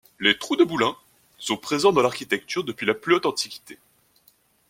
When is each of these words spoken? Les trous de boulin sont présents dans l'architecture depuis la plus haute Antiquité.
Les 0.19 0.35
trous 0.35 0.55
de 0.55 0.63
boulin 0.63 0.97
sont 1.37 1.57
présents 1.57 1.91
dans 1.93 2.01
l'architecture 2.01 2.63
depuis 2.63 2.87
la 2.87 2.95
plus 2.95 3.13
haute 3.13 3.27
Antiquité. 3.27 3.77